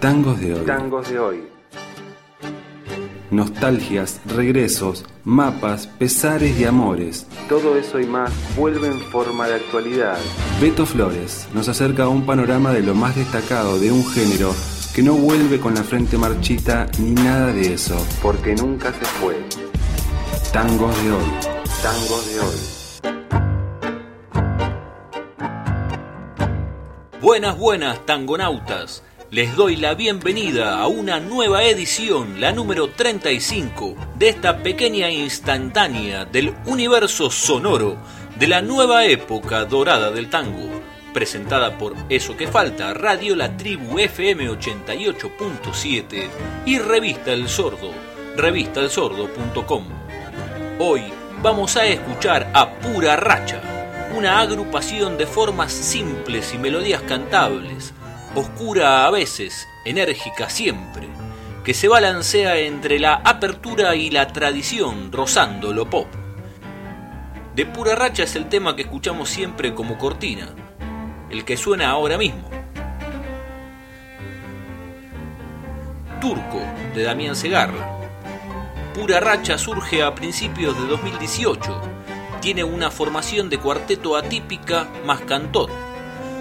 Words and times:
Tangos 0.00 0.40
de 0.40 0.54
hoy. 0.54 0.66
Tangos 0.66 1.08
de 1.08 1.18
hoy. 1.18 1.42
Nostalgias, 3.30 4.20
regresos, 4.26 5.04
mapas, 5.24 5.86
pesares 5.86 6.58
y 6.58 6.64
amores. 6.64 7.26
Todo 7.48 7.76
eso 7.76 7.98
y 7.98 8.06
más 8.06 8.30
vuelve 8.56 8.88
en 8.88 9.00
forma 9.00 9.48
de 9.48 9.54
actualidad. 9.54 10.18
Beto 10.60 10.86
Flores 10.86 11.48
nos 11.52 11.68
acerca 11.68 12.04
a 12.04 12.08
un 12.08 12.26
panorama 12.26 12.72
de 12.72 12.82
lo 12.82 12.94
más 12.94 13.16
destacado 13.16 13.80
de 13.80 13.90
un 13.90 14.06
género 14.06 14.54
que 14.94 15.02
no 15.02 15.14
vuelve 15.14 15.58
con 15.58 15.74
la 15.74 15.82
frente 15.82 16.16
marchita 16.16 16.86
ni 17.00 17.10
nada 17.10 17.52
de 17.52 17.74
eso. 17.74 17.96
Porque 18.22 18.54
nunca 18.54 18.92
se 18.92 19.04
fue. 19.04 19.36
Tangos 20.52 20.94
de 21.02 21.12
hoy. 21.12 21.24
Tangos 21.82 22.26
de 22.32 22.40
hoy. 22.40 22.83
Buenas, 27.24 27.56
buenas, 27.56 28.04
tangonautas. 28.04 29.02
Les 29.30 29.56
doy 29.56 29.76
la 29.76 29.94
bienvenida 29.94 30.78
a 30.78 30.88
una 30.88 31.20
nueva 31.20 31.64
edición, 31.64 32.38
la 32.38 32.52
número 32.52 32.90
35, 32.90 33.96
de 34.18 34.28
esta 34.28 34.58
pequeña 34.58 35.08
instantánea 35.08 36.26
del 36.26 36.54
universo 36.66 37.30
sonoro 37.30 37.96
de 38.38 38.46
la 38.46 38.60
nueva 38.60 39.06
época 39.06 39.64
dorada 39.64 40.10
del 40.10 40.28
tango, 40.28 40.68
presentada 41.14 41.78
por 41.78 41.94
Eso 42.10 42.36
que 42.36 42.46
Falta, 42.46 42.92
Radio 42.92 43.34
La 43.36 43.56
Tribu 43.56 43.98
FM 43.98 44.50
88.7 44.50 46.28
y 46.66 46.78
Revista 46.78 47.32
El 47.32 47.48
Sordo, 47.48 47.90
revistaelsordo.com. 48.36 49.84
Hoy 50.78 51.04
vamos 51.40 51.74
a 51.78 51.86
escuchar 51.86 52.50
a 52.52 52.70
Pura 52.74 53.16
Racha, 53.16 53.62
una 54.14 54.38
agrupación 54.38 55.18
de 55.18 55.26
formas 55.26 55.72
simples 55.72 56.54
y 56.54 56.58
melodías 56.58 57.02
cantables, 57.02 57.92
oscura 58.36 59.06
a 59.06 59.10
veces, 59.10 59.66
enérgica 59.84 60.48
siempre, 60.48 61.08
que 61.64 61.74
se 61.74 61.88
balancea 61.88 62.58
entre 62.58 63.00
la 63.00 63.14
apertura 63.14 63.96
y 63.96 64.10
la 64.10 64.28
tradición, 64.28 65.10
rozando 65.10 65.72
lo 65.72 65.90
pop. 65.90 66.06
De 67.56 67.66
pura 67.66 67.96
racha 67.96 68.22
es 68.22 68.36
el 68.36 68.48
tema 68.48 68.76
que 68.76 68.82
escuchamos 68.82 69.28
siempre 69.28 69.74
como 69.74 69.98
cortina, 69.98 70.50
el 71.30 71.44
que 71.44 71.56
suena 71.56 71.90
ahora 71.90 72.16
mismo. 72.16 72.48
Turco, 76.20 76.62
de 76.94 77.02
Damián 77.02 77.34
Segarra. 77.34 77.98
Pura 78.94 79.18
racha 79.18 79.58
surge 79.58 80.04
a 80.04 80.14
principios 80.14 80.80
de 80.80 80.86
2018. 80.86 81.93
Tiene 82.44 82.62
una 82.62 82.90
formación 82.90 83.48
de 83.48 83.56
cuarteto 83.56 84.18
atípica 84.18 84.86
más 85.06 85.22
cantor 85.22 85.70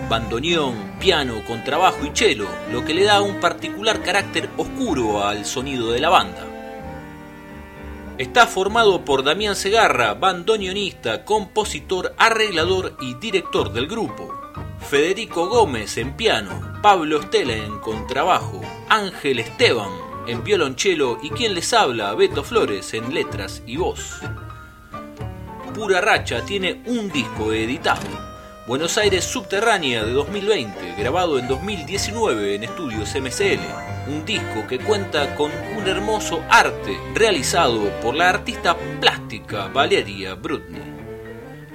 bandoneón, 0.09 0.97
piano, 0.99 1.41
contrabajo 1.47 2.05
y 2.05 2.11
cello, 2.13 2.49
lo 2.73 2.83
que 2.83 2.93
le 2.93 3.05
da 3.05 3.21
un 3.21 3.39
particular 3.39 4.01
carácter 4.01 4.49
oscuro 4.57 5.25
al 5.25 5.45
sonido 5.45 5.91
de 5.93 6.01
la 6.01 6.09
banda. 6.09 6.45
Está 8.17 8.47
formado 8.47 9.05
por 9.05 9.23
Damián 9.23 9.55
Segarra, 9.55 10.13
bandoneonista, 10.13 11.23
compositor, 11.23 12.13
arreglador 12.17 12.97
y 12.99 13.13
director 13.13 13.71
del 13.71 13.87
grupo. 13.87 14.29
Federico 14.89 15.47
Gómez 15.47 15.95
en 15.97 16.17
piano, 16.17 16.79
Pablo 16.81 17.21
Estela 17.21 17.55
en 17.55 17.79
contrabajo, 17.79 18.59
Ángel 18.89 19.39
Esteban 19.39 19.91
en 20.27 20.43
violonchelo 20.43 21.19
y 21.23 21.29
quien 21.29 21.53
les 21.53 21.71
habla, 21.71 22.13
Beto 22.13 22.43
Flores 22.43 22.93
en 22.93 23.13
letras 23.13 23.63
y 23.65 23.77
voz. 23.77 24.19
Pura 25.73 26.01
Racha 26.01 26.45
tiene 26.45 26.83
un 26.85 27.11
disco 27.11 27.51
editado. 27.51 28.05
Buenos 28.67 28.95
Aires 28.99 29.23
Subterránea 29.23 30.03
de 30.03 30.13
2020, 30.13 30.95
grabado 30.99 31.39
en 31.39 31.47
2019 31.47 32.55
en 32.55 32.63
estudios 32.63 33.15
MCL, 33.15 34.11
un 34.11 34.23
disco 34.23 34.67
que 34.69 34.77
cuenta 34.77 35.35
con 35.35 35.51
un 35.75 35.87
hermoso 35.87 36.43
arte 36.47 36.95
realizado 37.15 37.89
por 38.01 38.13
la 38.13 38.29
artista 38.29 38.77
plástica 39.01 39.67
Valeria 39.67 40.35
Brutny. 40.35 40.79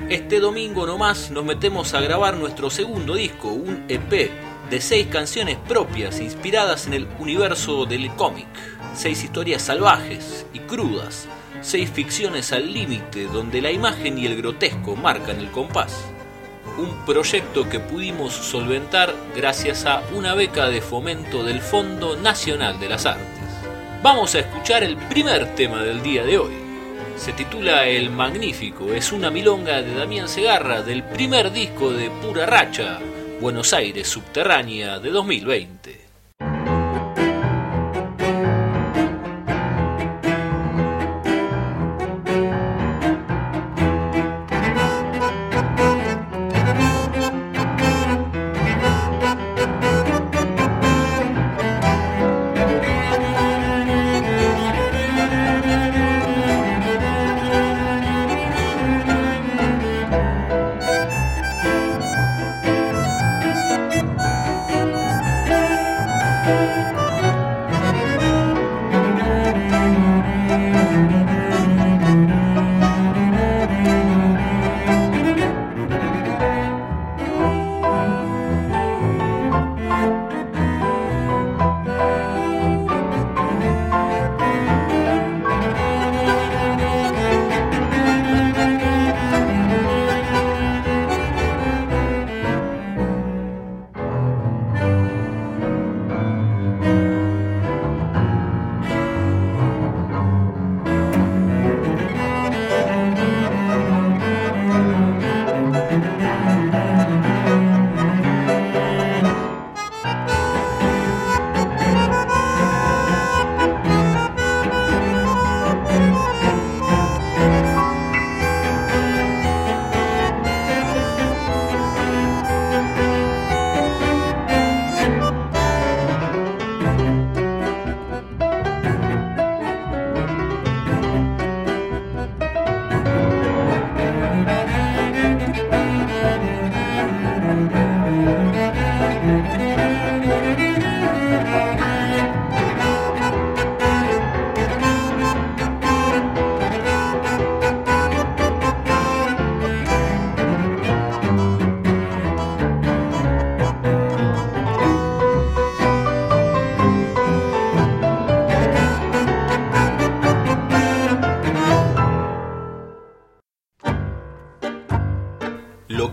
Este 0.08 0.38
domingo 0.38 0.86
nomás 0.86 1.32
nos 1.32 1.44
metemos 1.44 1.92
a 1.94 2.00
grabar 2.00 2.36
nuestro 2.36 2.70
segundo 2.70 3.16
disco, 3.16 3.48
un 3.48 3.84
EP 3.88 4.30
de 4.70 4.80
seis 4.80 5.08
canciones 5.08 5.56
propias 5.66 6.20
inspiradas 6.20 6.86
en 6.86 6.94
el 6.94 7.08
universo 7.18 7.84
del 7.84 8.10
cómic, 8.14 8.46
seis 8.94 9.24
historias 9.24 9.62
salvajes 9.62 10.46
y 10.52 10.60
crudas, 10.60 11.26
seis 11.60 11.90
ficciones 11.90 12.52
al 12.52 12.72
límite 12.72 13.24
donde 13.26 13.62
la 13.62 13.70
imagen 13.70 14.18
y 14.18 14.26
el 14.26 14.36
grotesco 14.36 14.96
marcan 14.96 15.38
el 15.38 15.50
compás 15.50 16.04
un 16.78 17.04
proyecto 17.04 17.68
que 17.68 17.80
pudimos 17.80 18.32
solventar 18.32 19.12
gracias 19.34 19.84
a 19.84 20.02
una 20.14 20.34
beca 20.34 20.68
de 20.68 20.80
fomento 20.80 21.42
del 21.42 21.60
Fondo 21.60 22.16
Nacional 22.16 22.78
de 22.78 22.88
las 22.88 23.04
Artes. 23.04 23.26
Vamos 24.02 24.34
a 24.34 24.40
escuchar 24.40 24.84
el 24.84 24.96
primer 24.96 25.56
tema 25.56 25.82
del 25.82 26.02
día 26.02 26.24
de 26.24 26.38
hoy. 26.38 26.52
Se 27.16 27.32
titula 27.32 27.86
El 27.86 28.10
Magnífico, 28.10 28.92
es 28.92 29.10
una 29.10 29.28
milonga 29.28 29.82
de 29.82 29.92
Damián 29.92 30.28
Segarra 30.28 30.82
del 30.82 31.02
primer 31.02 31.50
disco 31.50 31.92
de 31.92 32.10
Pura 32.10 32.46
Racha, 32.46 33.00
Buenos 33.40 33.72
Aires 33.72 34.06
Subterránea 34.06 35.00
de 35.00 35.10
2020. 35.10 35.77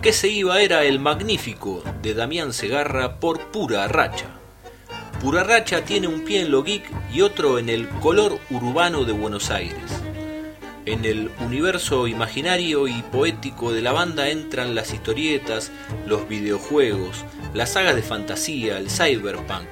Que 0.06 0.14
se 0.14 0.28
iba 0.28 0.62
era 0.62 0.84
El 0.84 1.00
Magnífico 1.00 1.84
de 2.04 2.14
Damián 2.14 2.54
Segarra 2.54 3.20
por 3.20 3.48
pura 3.48 3.88
racha. 3.88 4.28
Purarracha 5.20 5.84
tiene 5.84 6.06
un 6.08 6.24
pie 6.24 6.42
en 6.42 6.52
lo 6.52 6.62
geek 6.62 6.84
y 7.12 7.22
otro 7.22 7.58
en 7.58 7.70
el 7.70 7.90
color 7.90 8.38
urbano 8.52 9.04
de 9.04 9.14
Buenos 9.14 9.50
Aires. 9.50 10.04
En 10.86 11.06
el 11.06 11.32
universo 11.40 12.06
imaginario 12.06 12.88
y 12.88 13.02
poético 13.02 13.74
de 13.74 13.82
la 13.82 13.94
banda 13.94 14.30
entran 14.30 14.76
las 14.76 14.94
historietas, 14.94 15.72
los 16.06 16.30
videojuegos, 16.30 17.26
las 17.56 17.72
sagas 17.72 17.96
de 17.96 18.04
fantasía, 18.04 18.78
el 18.78 18.92
cyberpunk, 18.92 19.70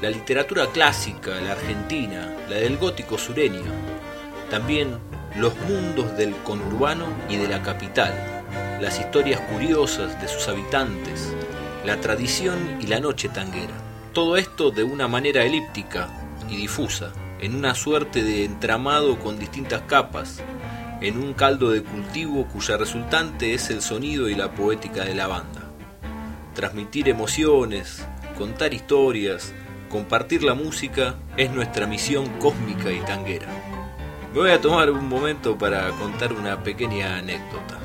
la 0.00 0.10
literatura 0.10 0.68
clásica, 0.68 1.40
la 1.40 1.54
argentina, 1.54 2.32
la 2.48 2.54
del 2.54 2.76
gótico 2.76 3.18
sureño. 3.18 3.64
También 4.48 5.00
los 5.34 5.56
mundos 5.62 6.16
del 6.16 6.36
conurbano 6.44 7.06
y 7.28 7.34
de 7.34 7.48
la 7.48 7.64
capital, 7.64 8.31
las 8.82 8.98
historias 8.98 9.40
curiosas 9.42 10.20
de 10.20 10.26
sus 10.26 10.48
habitantes, 10.48 11.32
la 11.84 12.00
tradición 12.00 12.78
y 12.80 12.88
la 12.88 12.98
noche 12.98 13.28
tanguera. 13.28 13.74
Todo 14.12 14.36
esto 14.36 14.72
de 14.72 14.82
una 14.82 15.06
manera 15.06 15.44
elíptica 15.44 16.08
y 16.50 16.56
difusa, 16.56 17.12
en 17.38 17.54
una 17.54 17.76
suerte 17.76 18.24
de 18.24 18.44
entramado 18.44 19.20
con 19.20 19.38
distintas 19.38 19.82
capas, 19.82 20.42
en 21.00 21.16
un 21.16 21.32
caldo 21.32 21.70
de 21.70 21.84
cultivo 21.84 22.48
cuya 22.48 22.76
resultante 22.76 23.54
es 23.54 23.70
el 23.70 23.82
sonido 23.82 24.28
y 24.28 24.34
la 24.34 24.50
poética 24.50 25.04
de 25.04 25.14
la 25.14 25.28
banda. 25.28 25.70
Transmitir 26.52 27.08
emociones, 27.08 28.04
contar 28.36 28.74
historias, 28.74 29.54
compartir 29.90 30.42
la 30.42 30.54
música 30.54 31.14
es 31.36 31.52
nuestra 31.52 31.86
misión 31.86 32.26
cósmica 32.40 32.90
y 32.90 32.98
tanguera. 32.98 33.46
Me 34.32 34.40
voy 34.40 34.50
a 34.50 34.60
tomar 34.60 34.90
un 34.90 35.08
momento 35.08 35.56
para 35.56 35.88
contar 35.90 36.32
una 36.32 36.64
pequeña 36.64 37.18
anécdota. 37.18 37.81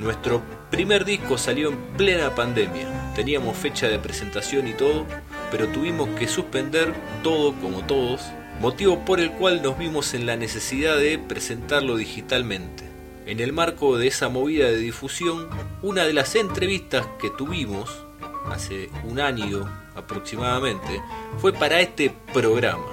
Nuestro 0.00 0.40
primer 0.70 1.04
disco 1.04 1.36
salió 1.36 1.68
en 1.68 1.76
plena 1.98 2.34
pandemia. 2.34 3.12
Teníamos 3.14 3.54
fecha 3.54 3.86
de 3.86 3.98
presentación 3.98 4.66
y 4.66 4.72
todo, 4.72 5.04
pero 5.50 5.68
tuvimos 5.68 6.08
que 6.18 6.26
suspender 6.26 6.94
todo 7.22 7.52
como 7.56 7.84
todos, 7.84 8.22
motivo 8.60 9.04
por 9.04 9.20
el 9.20 9.30
cual 9.32 9.60
nos 9.60 9.78
vimos 9.78 10.14
en 10.14 10.24
la 10.24 10.36
necesidad 10.36 10.96
de 10.96 11.18
presentarlo 11.18 11.98
digitalmente. 11.98 12.84
En 13.26 13.40
el 13.40 13.52
marco 13.52 13.98
de 13.98 14.06
esa 14.06 14.30
movida 14.30 14.68
de 14.68 14.78
difusión, 14.78 15.50
una 15.82 16.04
de 16.04 16.14
las 16.14 16.34
entrevistas 16.34 17.06
que 17.20 17.28
tuvimos 17.28 18.06
hace 18.50 18.88
un 19.04 19.20
año 19.20 19.68
aproximadamente 19.94 21.02
fue 21.36 21.52
para 21.52 21.78
este 21.78 22.10
programa, 22.32 22.86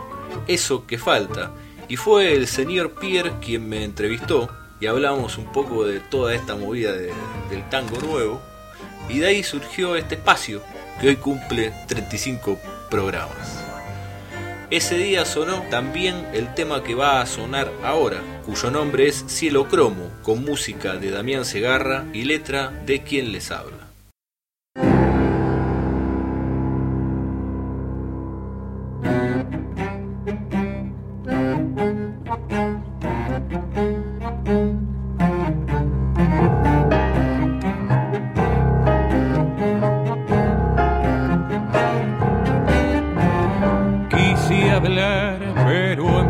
Eso 0.46 0.86
que 0.86 0.98
falta, 0.98 1.54
y 1.88 1.96
fue 1.96 2.34
el 2.34 2.48
señor 2.48 2.92
Pierre 2.92 3.32
quien 3.40 3.70
me 3.70 3.86
entrevistó 3.86 4.50
y 4.80 4.88
hablamos 4.88 5.38
un 5.38 5.52
poco 5.52 5.86
de 5.86 6.00
toda 6.00 6.34
esta 6.34 6.56
movida 6.56 6.94
del 6.94 7.70
tango 7.70 8.00
nuevo, 8.00 8.42
y 9.10 9.20
de 9.20 9.28
ahí 9.28 9.44
surgió 9.44 9.96
este 9.96 10.16
espacio 10.16 10.62
que 11.00 11.10
hoy 11.10 11.16
cumple 11.16 11.74
35 11.88 12.60
programas. 12.90 13.64
Ese 14.70 14.98
día 14.98 15.24
sonó 15.24 15.62
también 15.70 16.28
el 16.34 16.54
tema 16.54 16.84
que 16.84 16.94
va 16.94 17.22
a 17.22 17.26
sonar 17.26 17.72
ahora, 17.84 18.22
cuyo 18.46 18.70
nombre 18.70 19.08
es 19.08 19.24
Cielo 19.28 19.70
Cromo, 19.70 20.12
con 20.24 20.44
música 20.44 20.96
de 20.96 21.10
Damián 21.10 21.46
Segarra 21.46 22.06
y 22.12 22.26
letra 22.26 22.72
de 22.86 23.02
quien 23.02 23.32
les 23.32 23.50
habla. 23.52 23.77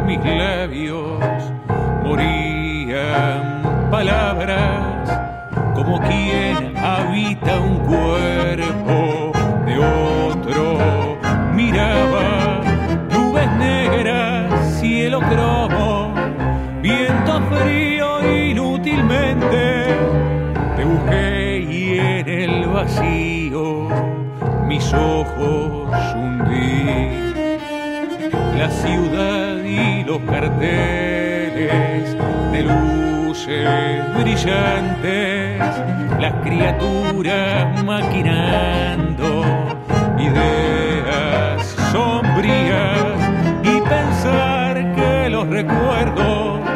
mis 0.07 0.23
labios 0.23 1.19
morían 2.01 3.61
palabras 3.91 5.19
como 5.75 5.99
quien 5.99 6.77
habita 6.77 7.59
un 7.59 7.77
cuerpo 7.79 9.33
de 9.65 9.77
otro. 9.77 11.17
Miraba 11.53 12.61
nubes 13.11 13.51
negras, 13.57 14.79
cielo 14.79 15.19
cromo, 15.19 16.13
viento 16.81 17.41
frío 17.51 18.33
inútilmente. 18.33 19.87
Te 20.77 20.85
busqué 20.85 21.59
y 21.69 21.99
en 21.99 22.29
el 22.29 22.65
vacío 22.69 23.89
mis 24.67 24.93
ojos 24.93 26.15
hundí. 26.15 27.27
La 28.57 28.69
ciudad 28.71 29.56
y 29.67 30.03
los 30.05 30.19
carteles 30.21 32.15
de 32.51 32.63
luces 32.63 33.67
brillantes, 34.17 35.59
las 36.19 36.33
criaturas 36.43 37.83
maquinando 37.83 39.43
ideas 40.17 41.65
sombrías 41.91 43.19
y 43.63 43.81
pensar 43.81 44.95
que 44.95 45.29
los 45.29 45.47
recuerdos 45.49 46.66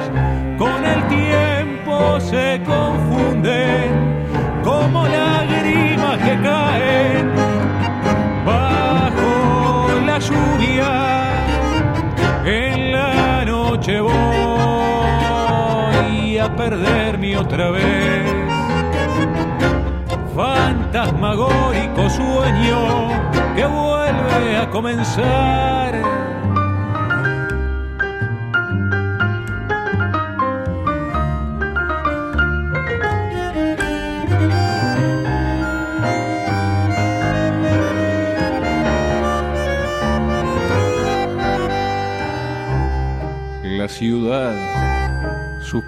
sus 25.05 26.20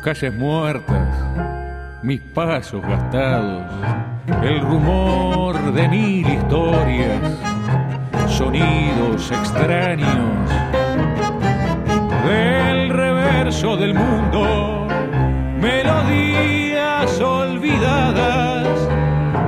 calles 0.03 0.33
muertas, 0.33 1.07
mis 2.01 2.19
pasos 2.19 2.81
gastados, 2.81 3.63
el 4.43 4.59
rumor 4.59 5.71
de 5.71 5.87
mil 5.87 6.27
historias, 6.27 7.21
sonidos 8.27 9.31
extraños 9.31 10.49
del 12.25 12.89
reverso 12.89 13.77
del 13.77 13.93
mundo, 13.93 14.87
melodías 15.61 17.21
olvidadas 17.21 18.67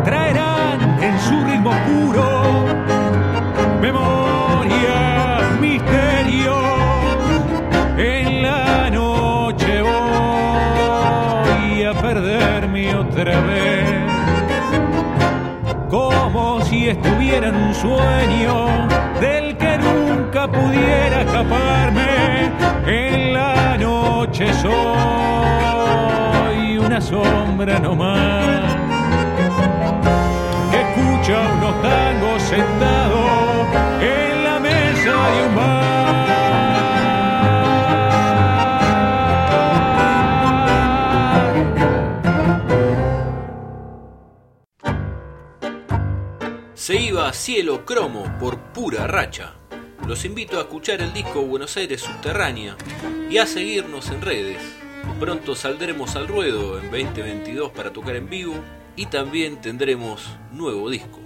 traerán 0.06 1.04
en 1.04 1.20
su 1.20 1.44
ritmo 1.44 1.72
puro 1.86 2.35
sueño 17.82 18.88
del 19.20 19.58
que 19.58 19.78
nunca 19.78 20.48
pudiera 20.48 21.22
escaparme. 21.22 22.52
En 22.86 23.34
la 23.34 23.78
noche 23.78 24.54
soy 24.54 24.78
una 26.78 27.02
sombra 27.02 27.80
nomás. 27.80 28.76
Que 30.72 30.82
escucha 30.82 31.36
unos 31.58 31.76
Cielo 47.16 47.86
Cromo 47.86 48.38
por 48.40 48.60
pura 48.74 49.08
racha. 49.08 49.54
Los 50.06 50.26
invito 50.26 50.58
a 50.58 50.64
escuchar 50.64 51.02
el 51.02 51.14
disco 51.14 51.42
Buenos 51.44 51.78
Aires 51.78 52.02
Subterránea 52.02 52.76
y 53.30 53.38
a 53.38 53.48
seguirnos 53.48 54.10
en 54.10 54.22
redes. 54.22 54.62
Pronto 55.18 55.56
saldremos 55.56 56.18
al 56.18 56.28
ruedo 56.28 56.78
en 56.78 56.92
2022 56.92 57.72
para 57.72 57.94
tocar 57.94 58.18
en 58.18 58.30
vivo 58.30 58.56
y 58.98 59.06
también 59.06 59.62
tendremos 59.62 60.28
nuevo 60.52 60.90
disco. 60.90 61.22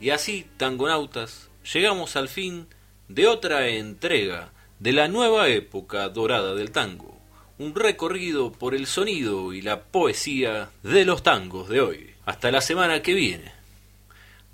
Y 0.00 0.10
así, 0.10 0.46
tangonautas, 0.58 1.48
llegamos 1.72 2.14
al 2.16 2.28
fin 2.28 2.66
de 3.08 3.26
otra 3.26 3.68
entrega 3.68 4.52
de 4.80 4.92
la 4.92 5.08
nueva 5.08 5.48
época 5.48 6.10
dorada 6.10 6.54
del 6.54 6.72
tango, 6.72 7.18
un 7.58 7.74
recorrido 7.74 8.52
por 8.52 8.74
el 8.74 8.86
sonido 8.86 9.54
y 9.54 9.62
la 9.62 9.84
poesía 9.84 10.70
de 10.82 11.06
los 11.06 11.22
tangos 11.22 11.70
de 11.70 11.80
hoy. 11.80 12.10
Hasta 12.26 12.50
la 12.50 12.60
semana 12.60 13.00
que 13.00 13.14
viene. 13.14 13.53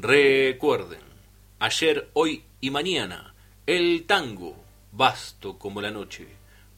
Recuerden, 0.03 1.03
ayer, 1.59 2.09
hoy 2.15 2.45
y 2.63 2.71
mañana, 2.71 3.35
el 3.67 4.07
tango, 4.07 4.57
vasto 4.93 5.59
como 5.59 5.83
la 5.83 5.91
noche, 5.91 6.27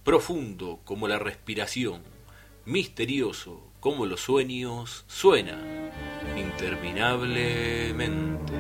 profundo 0.03 0.81
como 0.85 1.07
la 1.07 1.21
respiración, 1.21 2.03
misterioso 2.65 3.63
como 3.79 4.07
los 4.07 4.23
sueños, 4.23 5.05
suena 5.07 5.57
interminablemente. 6.37 8.52